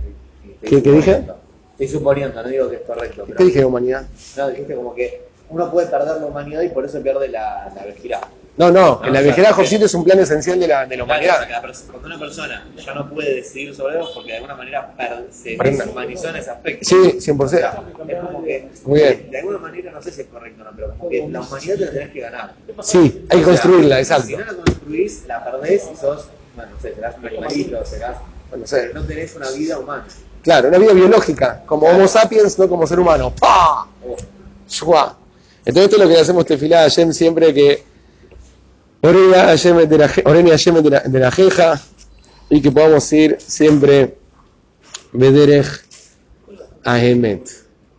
¿Qué, 0.61 0.81
dije? 0.81 1.23
Estoy 1.71 1.87
suponiendo, 1.87 2.41
no 2.41 2.49
digo 2.49 2.69
que 2.69 2.77
es 2.77 2.81
correcto. 2.81 3.23
Pero, 3.25 3.37
¿Qué 3.37 3.43
dije 3.45 3.59
de 3.59 3.65
humanidad? 3.65 4.07
No, 4.35 4.49
dijiste 4.49 4.75
como 4.75 4.95
que 4.95 5.26
uno 5.49 5.71
puede 5.71 5.87
perder 5.87 6.19
la 6.19 6.25
humanidad 6.25 6.61
y 6.61 6.69
por 6.69 6.85
eso 6.85 7.01
pierde 7.01 7.29
la, 7.29 7.71
la 7.73 8.21
No, 8.57 8.71
no, 8.71 9.01
en 9.05 9.13
la 9.13 9.21
Bejera 9.21 9.53
Jofsit 9.53 9.81
es 9.83 9.93
un 9.93 10.03
plan 10.03 10.19
esencial 10.19 10.59
de 10.59 10.67
la, 10.67 10.85
de 10.85 10.97
la 10.97 11.05
Claro, 11.05 11.05
humanidad. 11.05 11.41
o 11.43 11.45
sea, 11.47 11.61
perso- 11.61 11.85
cuando 11.91 12.07
una 12.07 12.19
persona 12.19 12.67
ya 12.75 12.93
no 12.93 13.09
puede 13.09 13.35
decidir 13.35 13.73
sobre 13.75 13.95
algo 13.97 14.09
porque 14.13 14.31
de 14.31 14.37
alguna 14.37 14.55
manera 14.55 14.91
per- 14.97 15.27
se 15.31 15.55
Prenda. 15.55 15.83
deshumanizó 15.85 16.29
en 16.29 16.35
ese 16.37 16.49
aspecto. 16.49 16.85
Sí, 16.85 16.95
O 16.95 17.21
100%. 17.21 17.47
sea, 17.49 17.83
es 18.07 18.19
como 18.19 18.43
que, 18.43 18.69
Muy 18.85 18.99
bien. 18.99 19.31
de 19.31 19.37
alguna 19.39 19.57
manera, 19.59 19.91
no 19.91 20.01
sé 20.01 20.11
si 20.11 20.21
es 20.21 20.27
correcto 20.27 20.61
o 20.61 20.65
no, 20.65 20.71
pero 20.75 20.93
como 20.97 21.09
que 21.09 21.27
la 21.29 21.41
humanidad 21.41 21.75
te 21.75 21.85
la 21.85 21.91
tenés 21.91 22.09
que 22.11 22.19
ganar. 22.19 22.53
Sí, 22.81 22.97
hay 22.97 23.03
que 23.03 23.35
O 23.35 23.37
sea, 23.39 23.45
construirla, 23.45 23.99
exacto. 23.99 24.27
Si 24.27 24.35
no 24.35 24.45
la 24.45 24.53
construís, 24.53 25.23
la 25.27 25.43
perdés 25.43 25.89
y 25.93 25.95
sos, 25.95 26.29
bueno, 26.55 26.71
no 26.73 26.81
sé, 26.81 26.93
serás 26.95 27.15
un 27.17 27.25
animalito, 27.27 27.85
serás, 27.85 28.17
No 28.55 28.65
sé. 28.67 28.91
no 28.93 29.03
tenés 29.03 29.35
una 29.35 29.49
vida 29.51 29.77
humana. 29.79 30.05
Claro, 30.41 30.69
una 30.69 30.77
vida 30.77 30.93
biológica, 30.93 31.61
como 31.65 31.87
Homo 31.87 32.07
sapiens, 32.07 32.57
no 32.57 32.67
como 32.69 32.87
ser 32.87 32.99
humano. 32.99 33.33
¡Pah! 33.39 33.85
¡Shua! 34.67 35.16
Entonces 35.67 35.83
esto 35.83 35.97
es 35.97 36.01
lo 36.03 36.07
que 36.07 36.13
le 36.13 36.21
hacemos 36.21 36.45
tefilá 36.45 36.79
a 36.79 36.83
Hashem 36.83 37.11
siempre 37.11 37.53
que 37.53 37.83
Orena 39.01 39.47
Hashem 39.47 39.75
de 39.89 39.97
la, 39.97 40.07
Hashem 40.07 40.75
de 40.75 40.89
la, 40.89 40.99
de 41.01 41.19
la 41.19 41.29
jeja 41.29 41.81
y 42.49 42.61
que 42.61 42.71
podamos 42.71 43.11
ir 43.11 43.35
siempre 43.37 44.15
Bederech 45.11 45.67
a 46.85 47.03
Emet. 47.03 47.49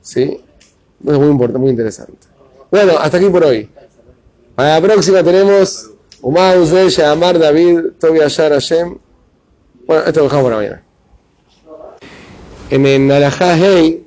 ¿Sí? 0.00 0.40
Es 1.06 1.18
muy 1.18 1.28
importante, 1.28 1.58
muy 1.58 1.70
interesante. 1.70 2.26
Bueno, 2.70 2.96
hasta 2.98 3.18
aquí 3.18 3.28
por 3.28 3.44
hoy. 3.44 3.68
Para 4.54 4.80
la 4.80 4.80
próxima 4.80 5.22
tenemos 5.22 5.90
Umar 6.22 6.58
Uze, 6.58 7.04
Amar 7.04 7.38
David, 7.38 7.80
Tobi 8.00 8.20
Ashar 8.20 8.52
Hashem. 8.52 8.96
Bueno, 9.86 10.04
esto 10.06 10.20
lo 10.20 10.24
dejamos 10.24 10.44
para 10.44 10.56
mañana. 10.56 10.82
En 12.70 12.86
el 12.86 13.12
Alajá 13.12 13.58
Hey. 13.58 14.06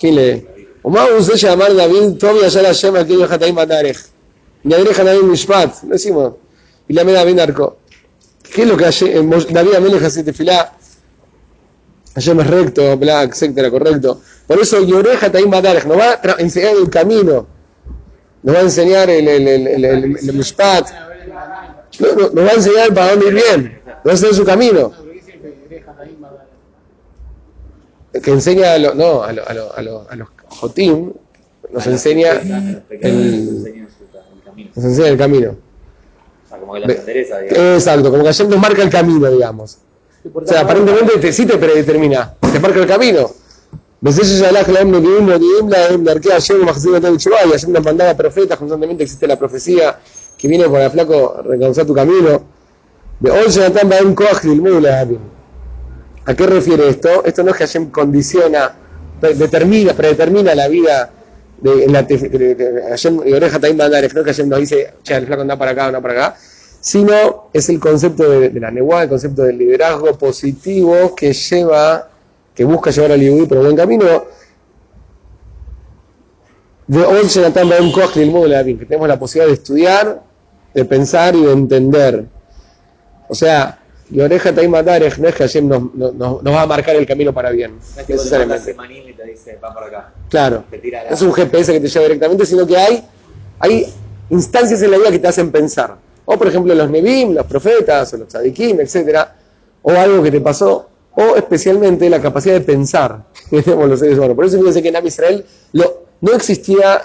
¿quién 0.00 0.16
lee? 0.16 0.53
Umar 0.84 1.08
Uze, 1.18 1.48
Amar 1.48 1.74
David, 1.74 2.18
Tobi 2.18 2.44
Ashar 2.44 2.64
Hashem, 2.64 2.94
aquí 2.96 3.14
yo 3.18 3.24
Hataim 3.24 3.54
Batarech. 3.56 3.98
Yadrej 4.64 4.98
Hanabim 5.00 5.30
Mishpat, 5.30 5.82
lo 5.84 5.90
decimos. 5.90 6.34
Y 6.88 6.92
la 6.94 7.04
Meda 7.04 7.24
Ben 7.24 7.40
Arco. 7.40 7.78
¿Qué 8.42 8.62
es 8.62 8.68
lo 8.68 8.76
que 8.76 8.84
hace- 8.86 9.12
David 9.50 9.74
Amelech 9.74 10.02
hace 10.04 10.22
tefilá? 10.22 10.72
Hashem 12.14 12.38
es 12.40 12.46
recto, 12.46 12.96
bla, 12.98 13.22
etcétera, 13.22 13.70
correcto. 13.70 14.20
Por 14.46 14.60
eso 14.60 14.84
Yoreja 14.84 15.32
Taim 15.32 15.50
Batarech 15.50 15.84
nos 15.86 15.98
va 15.98 16.20
a 16.22 16.34
enseñar 16.38 16.74
el 16.76 16.88
camino. 16.90 17.46
Nos 18.42 18.54
va 18.54 18.58
a 18.60 18.62
enseñar 18.62 19.08
el, 19.10 19.26
el, 19.26 19.48
el, 19.48 19.84
el, 19.84 20.32
Mishpat. 20.34 20.86
No, 22.00 22.08
no, 22.14 22.28
nos 22.30 22.44
va 22.46 22.50
a 22.50 22.54
enseñar 22.54 22.92
para 22.94 23.10
dónde 23.12 23.26
ir 23.28 23.34
bien. 23.34 23.80
Nos 23.86 24.06
va 24.06 24.10
a 24.10 24.12
enseñar 24.12 24.34
su 24.34 24.44
camino. 24.44 24.92
Que 28.22 28.30
enseña 28.30 28.74
a, 28.74 28.78
lo- 28.78 28.94
no, 28.94 29.22
a, 29.24 29.30
a, 29.30 29.30
a 29.32 29.84
los 30.16 30.28
Jotim, 30.60 31.12
nos 31.72 31.86
enseña 31.86 32.32
el- 32.32 32.82
nos 34.74 34.84
enseña 34.84 35.08
el 35.08 35.18
camino. 35.18 35.56
O 36.44 36.48
sea, 36.48 36.58
como 36.58 36.74
que 36.74 36.80
la 36.80 36.86
Ve- 36.86 36.96
endereza, 36.98 37.38
digamos. 37.38 37.58
Exacto, 37.74 38.10
como 38.10 38.22
que 38.22 38.28
Hashem 38.28 38.48
nos 38.48 38.58
marca 38.58 38.82
el 38.82 38.90
camino, 38.90 39.30
digamos. 39.30 39.78
O 40.32 40.46
sea, 40.46 40.60
aparentemente 40.60 41.18
te, 41.18 41.32
sí 41.32 41.44
te 41.46 41.56
predetermina, 41.58 42.34
te 42.40 42.60
marca 42.60 42.80
el 42.80 42.86
camino. 42.86 43.30
Y 44.00 44.06
Hashem 47.50 47.72
nos 47.72 47.84
mandaba 47.84 48.14
profetas, 48.16 48.58
constantemente 48.58 49.04
existe 49.04 49.26
la 49.26 49.38
profecía 49.38 49.98
que 50.36 50.48
viene 50.48 50.68
por 50.68 50.80
el 50.80 50.90
flaco 50.90 51.36
a 51.38 51.42
reconocer 51.42 51.86
tu 51.86 51.94
camino. 51.94 52.42
¿A 56.26 56.34
qué 56.34 56.46
refiere 56.46 56.88
esto? 56.88 57.24
Esto 57.24 57.42
no 57.42 57.50
es 57.50 57.56
que 57.56 57.64
Hashem 57.66 57.90
condiciona, 57.90 58.74
determina, 59.32 59.94
predetermina 59.94 60.54
la 60.54 60.68
vida 60.68 61.10
de, 61.60 61.86
la 61.88 62.02
de- 62.02 62.54
de- 62.54 63.34
oreja 63.34 63.58
también 63.58 63.76
no 63.78 63.84
es 63.96 64.12
que 64.12 64.56
dice, 64.58 64.94
el 65.08 65.26
flaco 65.26 65.42
anda 65.42 65.56
para 65.56 65.70
acá, 65.70 65.86
anda 65.86 66.00
para 66.00 66.26
acá, 66.26 66.36
sino 66.80 67.48
es 67.52 67.68
el 67.70 67.80
concepto 67.80 68.28
de, 68.28 68.50
de 68.50 68.60
la 68.60 68.70
neguá, 68.70 69.04
el 69.04 69.08
concepto 69.08 69.42
del 69.42 69.56
liderazgo 69.56 70.18
positivo 70.18 71.14
que 71.14 71.32
lleva, 71.32 72.10
que 72.54 72.64
busca 72.64 72.90
llevar 72.90 73.12
al 73.12 73.20
Yehudi 73.20 73.46
por 73.46 73.58
buen 73.58 73.76
camino. 73.76 74.24
De 76.86 77.02
hoy 77.02 77.26
Jonathan 77.28 77.68
Baem 77.68 77.90
Koach 77.92 78.16
Lilmud 78.16 78.46
Le'avim, 78.46 78.78
que 78.78 78.84
tenemos 78.84 79.08
la 79.08 79.18
posibilidad 79.18 79.48
de 79.48 79.54
estudiar, 79.54 80.22
de 80.74 80.84
pensar 80.84 81.34
y 81.34 81.42
de 81.42 81.52
entender. 81.52 82.24
O 83.28 83.34
sea, 83.34 83.78
y 84.14 84.20
oreja 84.20 84.54
Taim 84.54 84.70
Matarech 84.70 85.18
no 85.18 85.28
es 85.28 85.34
que 85.34 85.42
Hashem 85.44 85.68
nos, 85.68 85.92
nos, 85.94 86.14
nos 86.14 86.54
va 86.54 86.62
a 86.62 86.66
marcar 86.66 86.94
el 86.96 87.04
camino 87.06 87.32
para 87.34 87.50
bien, 87.50 87.72
No 87.72 88.00
es 88.00 88.06
que 88.06 88.12
necesariamente. 88.14 88.64
semanil 88.64 89.10
y 89.10 89.12
te 89.12 89.24
dice, 89.24 89.58
va 89.62 89.74
por 89.74 89.84
acá. 89.84 90.12
Claro, 90.30 90.64
la- 90.70 91.04
no 91.10 91.14
es 91.14 91.22
un 91.22 91.32
GPS 91.32 91.72
que 91.72 91.80
te 91.80 91.88
lleva 91.88 92.04
directamente, 92.04 92.46
sino 92.46 92.66
que 92.66 92.76
hay, 92.76 93.04
hay 93.58 93.86
instancias 94.30 94.80
en 94.82 94.90
la 94.92 94.98
vida 94.98 95.10
que 95.10 95.18
te 95.18 95.26
hacen 95.28 95.50
pensar. 95.50 95.96
O 96.24 96.38
por 96.38 96.46
ejemplo 96.46 96.74
los 96.74 96.88
Nebim, 96.90 97.34
los 97.34 97.44
profetas, 97.46 98.14
o 98.14 98.16
los 98.18 98.28
tzadikim, 98.28 98.80
etcétera, 98.80 99.34
o 99.82 99.90
algo 99.90 100.22
que 100.22 100.30
te 100.30 100.40
pasó, 100.40 100.88
o 101.16 101.36
especialmente 101.36 102.08
la 102.08 102.20
capacidad 102.22 102.54
de 102.54 102.60
pensar 102.62 103.24
que 103.50 103.62
tenemos 103.62 103.88
los 103.88 103.98
seres 104.00 104.16
humanos. 104.16 104.36
Por 104.36 104.44
eso 104.46 104.58
fíjense 104.58 104.80
que 104.82 104.88
en 104.88 105.06
Israel 105.06 105.44
lo- 105.72 106.04
no 106.20 106.32
existía 106.32 107.02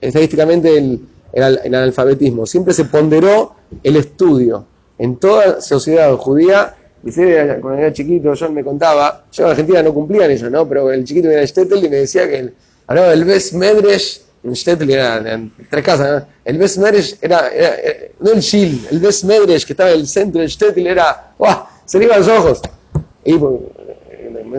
estadísticamente 0.00 0.76
el, 0.76 1.00
el 1.32 1.60
el 1.64 1.74
analfabetismo, 1.74 2.46
siempre 2.46 2.72
se 2.74 2.84
ponderó 2.84 3.54
el 3.82 3.96
estudio. 3.96 4.66
En 4.98 5.16
toda 5.16 5.60
sociedad 5.60 6.14
judía, 6.16 6.74
dice, 7.02 7.58
cuando 7.60 7.80
era 7.80 7.92
chiquito, 7.92 8.32
John 8.38 8.54
me 8.54 8.62
contaba, 8.62 9.24
yo 9.32 9.44
en 9.44 9.50
Argentina 9.50 9.82
no 9.82 9.92
cumplían 9.92 10.30
eso, 10.30 10.48
¿no? 10.48 10.68
Pero 10.68 10.92
el 10.92 11.04
chiquito 11.04 11.28
venía 11.28 11.42
a 11.42 11.46
Stettel 11.46 11.84
y 11.84 11.88
me 11.88 11.96
decía 11.96 12.28
que 12.28 12.38
el, 12.38 12.54
hablaba 12.86 13.08
del 13.08 13.24
Bes 13.24 13.52
Medresh, 13.52 14.22
en 14.44 14.54
Stettel 14.54 14.90
era 14.90 15.22
tres 15.70 15.84
casas, 15.84 16.22
¿no? 16.22 16.28
El 16.44 16.58
Bes 16.58 16.78
Medresh 16.78 17.16
era, 17.20 17.48
era- 17.48 17.76
no 18.20 18.32
el 18.32 18.40
Shil, 18.40 18.86
el 18.90 19.00
Bes 19.00 19.24
Medresh 19.24 19.66
que 19.66 19.72
estaba 19.72 19.90
en 19.90 20.00
el 20.00 20.06
centro 20.06 20.40
de 20.40 20.48
Stettel 20.48 20.86
era, 20.86 21.32
¡guau! 21.38 21.64
Se 21.84 21.98
le 21.98 22.04
iban 22.04 22.20
los 22.20 22.28
ojos. 22.28 22.62
Y 23.24 23.34
pues, 23.36 23.60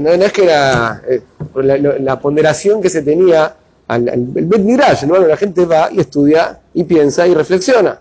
no, 0.02 0.10
es 0.10 0.34
que 0.34 0.44
era 0.44 1.02
eh, 1.08 1.22
la, 1.56 2.20
ponderación 2.20 2.82
que 2.82 2.90
se 2.90 3.02
tenía 3.02 3.56
al, 3.88 4.10
al 4.10 4.26
Bet 4.26 4.62
Midrash, 4.62 5.04
¿no? 5.06 5.20
la 5.20 5.38
gente 5.38 5.66
va 5.66 5.90
y 5.92 6.00
estudia 6.02 6.60
y 6.74 6.84
piensa 6.84 7.26
y 7.28 7.34
reflexiona. 7.34 8.00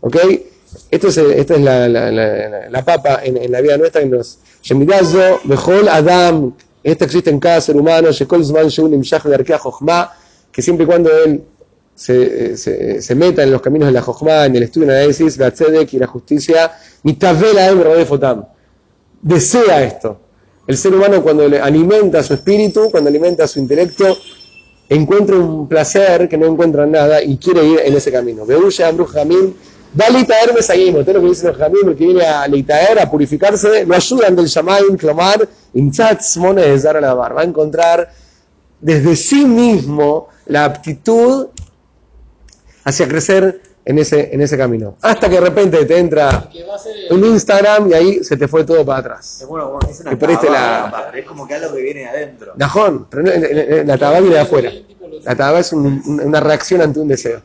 ¿Ok? 0.00 0.16
Esto 0.90 1.08
es, 1.08 1.16
eh, 1.18 1.40
esta 1.40 1.54
es 1.54 1.60
la, 1.60 1.88
la, 1.88 2.10
la- 2.10 2.68
la- 2.70 2.84
papa 2.84 3.20
en, 3.22 3.36
en 3.36 3.50
la 3.52 3.60
vida 3.60 3.76
nuestra 3.76 4.00
que 4.02 4.06
nos. 4.08 4.38
Bejol 5.44 5.88
Adam, 5.88 6.54
esto 6.82 7.04
existe 7.04 7.30
en 7.30 7.40
cada 7.40 7.60
ser 7.60 7.76
humano, 7.76 8.10
Shekol 8.12 8.44
Zman 8.44 8.68
Imshach 8.94 9.24
Darkei 9.24 9.56
Jochma, 9.58 10.12
que 10.52 10.62
siempre 10.62 10.84
y 10.84 10.86
cuando 10.86 11.10
él 11.24 11.42
se, 11.94 12.52
eh, 12.52 12.56
se, 12.56 13.00
se 13.02 13.14
meta 13.14 13.42
en 13.42 13.50
los 13.50 13.60
caminos 13.62 13.86
de 13.88 13.92
la 13.92 14.02
Jochma, 14.02 14.46
en 14.46 14.56
el 14.56 14.64
estudio, 14.64 14.88
el 14.90 14.96
análisis, 14.96 15.36
la 15.38 15.50
tzedek 15.50 15.92
y 15.94 15.98
la 15.98 16.06
justicia, 16.06 16.72
Mitavela 17.02 17.68
Em 17.68 17.82
Rodefotam 17.82 18.44
desea 19.22 19.82
esto. 19.82 20.20
El 20.66 20.76
ser 20.76 20.94
humano 20.94 21.22
cuando 21.22 21.46
le 21.48 21.60
alimenta 21.60 22.22
su 22.22 22.34
espíritu, 22.34 22.90
cuando 22.90 23.10
alimenta 23.10 23.46
su 23.46 23.58
intelecto, 23.58 24.16
encuentra 24.88 25.36
un 25.36 25.68
placer 25.68 26.28
que 26.28 26.36
no 26.36 26.46
encuentra 26.46 26.84
en 26.84 26.92
nada 26.92 27.22
y 27.22 27.36
quiere 27.36 27.64
ir 27.64 27.80
en 27.84 27.94
ese 27.94 28.10
camino. 28.12 28.46
Beuya, 28.46 28.90
Bruj 28.92 29.14
Jamim, 29.96 30.00
va 30.00 30.06
a 30.06 30.10
litaer 30.18 30.54
Mesayim, 30.54 31.04
todo 31.04 31.14
lo 31.14 31.20
que 31.22 31.28
dicen 31.28 31.48
los 31.48 31.56
Jamim, 31.58 31.88
el 31.88 31.96
que 31.96 32.04
viene 32.06 32.24
a 32.24 32.46
litaer, 32.48 32.98
a 32.98 33.10
purificarse, 33.10 33.84
lo 33.86 33.94
ayudan 33.94 34.34
del 34.36 34.46
Shamayim, 34.46 34.96
clamar, 34.96 35.48
Intzatz 35.74 36.36
Mones, 36.36 36.82
dar 36.82 36.96
a 36.96 37.00
la 37.00 37.14
bar. 37.14 37.36
Va 37.36 37.42
a 37.42 37.44
encontrar 37.44 38.10
desde 38.80 39.16
sí 39.16 39.44
mismo 39.46 40.28
la 40.46 40.64
aptitud 40.64 41.48
hacia 42.84 43.08
crecer 43.08 43.62
en 43.86 43.98
ese, 43.98 44.34
en 44.34 44.40
ese 44.40 44.56
camino. 44.56 44.96
Hasta 45.02 45.28
que 45.28 45.34
de 45.36 45.40
repente 45.40 45.84
te 45.84 45.98
entra 45.98 46.48
un 47.10 47.24
Instagram 47.24 47.90
y 47.90 47.94
ahí 47.94 48.24
se 48.24 48.36
te 48.36 48.48
fue 48.48 48.64
todo 48.64 48.84
para 48.84 48.98
atrás. 49.00 49.44
Bueno, 49.48 49.70
bueno, 49.72 49.88
es 49.90 50.00
una 50.00 50.10
tabada, 50.48 50.90
la- 51.12 51.18
es 51.18 51.24
como 51.26 51.46
que 51.46 51.54
algo 51.54 51.74
que 51.74 51.82
viene 51.82 52.00
de 52.00 52.06
adentro. 52.06 52.52
Najón, 52.56 53.06
pero 53.10 53.22
la 53.84 53.98
tabá 53.98 54.20
viene 54.20 54.36
de 54.36 54.40
afuera. 54.40 54.72
La 55.22 55.34
tabá 55.36 55.60
es 55.60 55.72
un- 55.72 56.02
un- 56.06 56.20
una 56.20 56.40
reacción 56.40 56.80
ante 56.82 56.98
un 57.00 57.08
deseo, 57.08 57.40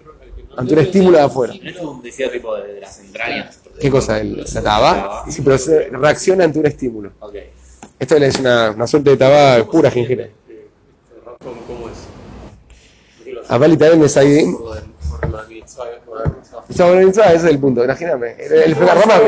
ante 0.57 0.73
un 0.73 0.79
estímulo 0.79 1.17
de 1.17 1.23
afuera. 1.23 1.53
No 1.61 1.69
es 1.69 1.77
un 1.79 2.01
deseo 2.01 2.29
tipo 2.31 2.55
de, 2.55 2.73
de 2.73 2.81
las 2.81 2.99
entrañas. 2.99 3.59
¿Qué 3.79 3.89
cosa? 3.89 4.19
El- 4.19 4.45
la 4.53 4.61
tabá, 4.61 5.25
sí, 5.29 5.41
pero 5.41 5.57
se 5.57 5.89
reacciona 5.89 6.43
ante 6.43 6.59
un 6.59 6.65
estímulo. 6.65 7.11
Ok. 7.19 7.35
Esto 7.97 8.15
es 8.17 8.39
una, 8.39 8.71
una 8.71 8.87
suerte 8.87 9.11
de 9.11 9.17
tabá 9.17 9.63
pura 9.65 9.89
jengibre. 9.91 10.31
¿Cómo, 11.39 11.61
cómo 11.67 11.89
es? 11.89 11.97
Abal 13.49 13.73
y 13.73 13.77
también 13.77 14.01
de 14.01 14.09
Saidim. 14.09 14.57
ese 16.69 17.35
es 17.35 17.43
el 17.45 17.59
punto, 17.59 17.83
imagíname. 17.83 18.35
El, 18.37 18.51
el, 18.53 18.63
el 18.63 18.75
Rama- 18.75 19.21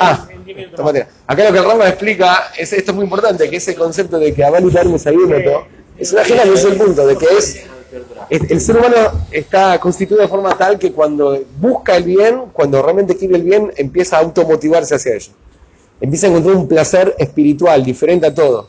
ah, 0.00 0.28
tomate. 0.74 1.06
Acá 1.26 1.44
lo 1.44 1.52
que 1.52 1.58
el 1.58 1.64
Rama 1.64 1.88
explica, 1.88 2.50
es, 2.56 2.72
esto 2.72 2.90
es 2.92 2.94
muy 2.94 3.04
importante, 3.04 3.48
que 3.50 3.56
ese 3.56 3.74
concepto 3.74 4.18
de 4.18 4.32
que 4.34 4.44
Abal 4.44 4.66
y 4.66 4.70
Tarme 4.72 4.98
Saidímetro, 4.98 5.66
es 5.98 6.12
una 6.12 6.24
genial, 6.24 6.48
ese 6.48 6.68
es 6.68 6.72
el 6.72 6.78
punto, 6.78 7.06
de 7.06 7.16
que 7.18 7.26
es, 7.36 7.62
el 8.30 8.60
ser 8.60 8.76
humano 8.76 9.26
está 9.30 9.78
constituido 9.80 10.22
de 10.22 10.28
forma 10.28 10.56
tal 10.56 10.78
que 10.78 10.92
cuando 10.92 11.38
busca 11.58 11.96
el 11.96 12.04
bien, 12.04 12.42
cuando 12.52 12.82
realmente 12.82 13.16
quiere 13.16 13.36
el 13.36 13.42
bien, 13.42 13.72
empieza 13.76 14.16
a 14.16 14.20
automotivarse 14.20 14.94
hacia 14.94 15.14
ello. 15.14 15.32
Empieza 16.00 16.26
a 16.26 16.30
encontrar 16.30 16.54
un 16.56 16.68
placer 16.68 17.14
espiritual 17.18 17.84
diferente 17.84 18.26
a 18.26 18.34
todo. 18.34 18.68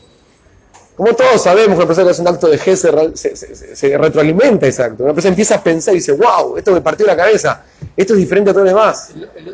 Como 0.95 1.13
todos 1.15 1.41
sabemos 1.41 1.77
una 1.77 1.85
persona 1.85 2.07
que 2.07 2.11
hace 2.11 2.21
un 2.21 2.27
acto 2.27 2.47
de 2.49 2.59
G 2.59 2.75
se, 3.15 3.35
se- 3.35 3.75
se- 3.75 3.97
retroalimenta 3.97 4.67
ese 4.67 4.83
acto. 4.83 5.03
Una 5.03 5.13
persona 5.13 5.29
empieza 5.29 5.55
a 5.55 5.63
pensar 5.63 5.93
y 5.93 5.97
dice, 5.97 6.11
wow, 6.11 6.57
esto 6.57 6.73
me 6.73 6.81
partió 6.81 7.05
la 7.05 7.15
cabeza, 7.15 7.63
esto 7.95 8.13
es 8.13 8.19
diferente 8.19 8.49
a 8.49 8.53
todo 8.53 8.63
lo 8.65 8.69
demás. 8.69 9.11
El 9.35 9.45